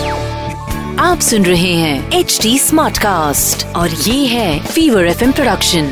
[0.99, 5.87] आप सुन रहे हैं एच डी स्मार्ट कास्ट और ये है फीवर एफ़ प्रोडक्शन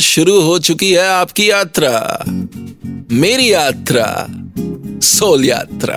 [0.00, 2.24] शुरू हो चुकी है आपकी यात्रा।
[3.12, 4.26] मेरी यात्रा
[5.02, 5.96] सोल यात्रा।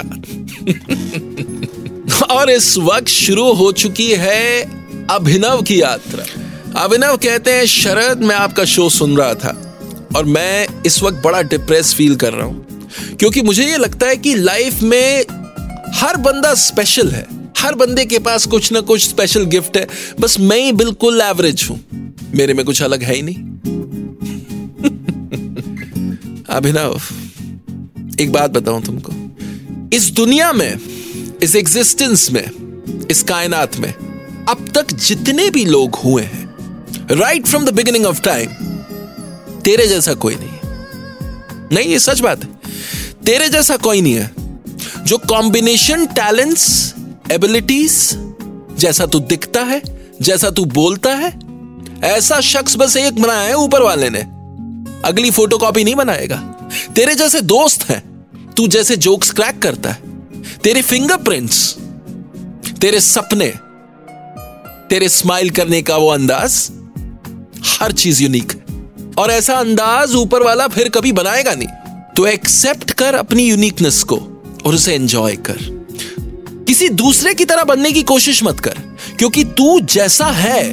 [2.36, 4.62] और इस वक्त शुरू हो चुकी है
[5.10, 6.26] अभिनव की यात्रा।
[6.84, 9.78] अभिनव कहते हैं शरद मैं आपका शो सुन रहा था
[10.16, 12.71] और मैं इस वक्त बड़ा डिप्रेस फील कर रहा हूँ।
[13.20, 15.26] क्योंकि मुझे ये लगता है कि लाइफ में
[15.94, 19.88] हर बंदा स्पेशल है। हर बंदे के पास कुछ ना कुछ स्पेशल गिफ्ट है।
[20.20, 21.80] बस मैं ही बिल्कुल एवरेज हूँ।
[22.36, 23.36] मेरे में कुछ अलग है ही नहीं।
[26.50, 27.02] अभिनव,
[28.20, 29.14] एक बात बताऊँ तुमको।
[29.94, 30.80] इस दुनिया में,
[31.44, 32.52] इस एग्जिस्टेंस में,
[33.12, 33.94] इस कायनात में,
[34.50, 36.52] अब तक जितने भी लोग हुए हैं
[37.12, 38.50] right from the beginning of time
[39.66, 40.61] तेरे जैसा कोई नहीं।
[41.72, 42.50] नहीं, ये सच बात है।
[43.26, 44.32] तेरे जैसा कोई नहीं है।
[45.04, 46.94] जो कॉम्बिनेशन टैलेंट्स
[47.32, 48.10] एबिलिटीज
[48.78, 49.82] जैसा तू दिखता है,
[50.22, 51.40] जैसा तू बोलता है,
[52.04, 54.20] ऐसा शख्स बस एक बनाया है ऊपर वाले ने।
[55.06, 56.36] अगली फोटोकॉपी नहीं बनाएगा।
[56.96, 58.26] तेरे जैसे दोस्त हैं,
[58.58, 59.98] तू जैसे जोक्स क्रैक करता है।
[60.64, 61.76] तेरे फिंगरप्रिंट्स
[62.82, 63.54] तेरे सपने,
[64.90, 66.72] तेरे स्माइल करने का वो अंदाज,
[67.66, 68.61] हर चीज़ यूनिक
[69.22, 71.68] और ऐसा अंदाज ऊपर वाला फिर कभी बनाएगा नहीं।
[72.18, 74.18] तो एक्सेप्ट कर अपनी यूनिकनेस को
[74.66, 75.58] और उसे एंजॉय कर।
[76.68, 78.78] किसी दूसरे की तरह बनने की कोशिश मत कर,
[79.20, 80.64] क्योंकि तू जैसा है,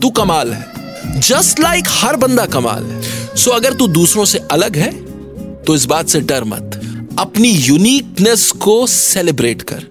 [0.00, 4.38] तू कमाल है। जस्ट लाइक like हर बंदा कमाल है। सो अगर तू दूसरों से
[4.50, 4.92] अलग है
[5.64, 6.80] तो इस बात से डर मत।
[7.18, 9.86] अपनी यूनिकनेस को सेलिब्रेट कर।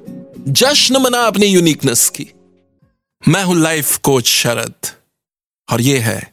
[0.47, 2.27] जश्न मना अपनी यूनिकनेस की।
[3.23, 4.73] मैं हूँ लाइफ कोच शरद,
[5.69, 6.32] और ये है